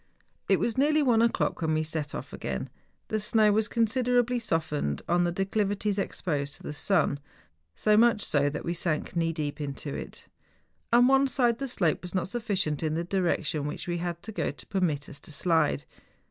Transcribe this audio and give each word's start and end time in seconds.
It 0.49 0.59
was 0.59 0.79
nearly 0.79 1.03
one 1.03 1.21
o'clock 1.21 1.61
when 1.61 1.75
we 1.75 1.83
set 1.83 2.15
off 2.15 2.33
again. 2.33 2.71
The 3.09 3.19
snow 3.19 3.51
was 3.51 3.67
considerably 3.67 4.39
softened 4.39 5.03
on 5.07 5.25
the 5.25 5.31
declivi¬ 5.31 5.77
ties 5.77 5.99
exposed 5.99 6.55
to 6.55 6.63
the 6.63 6.73
sun, 6.73 7.19
so 7.75 7.95
much 7.95 8.23
so 8.25 8.49
that 8.49 8.65
we 8.65 8.73
sank 8.73 9.15
knee 9.15 9.31
deep 9.31 9.61
into 9.61 9.93
it. 9.93 10.27
On 10.91 11.05
one 11.05 11.27
side 11.27 11.59
the 11.59 11.67
slope 11.67 12.01
was 12.01 12.15
not 12.15 12.29
sufficient 12.29 12.81
in 12.81 12.95
the 12.95 13.03
direction 13.03 13.67
which 13.67 13.87
we 13.87 13.99
had 13.99 14.23
to 14.23 14.31
go 14.31 14.49
to 14.49 14.65
permit 14.65 15.07
us 15.07 15.19
to 15.19 15.31
slide. 15.31 15.85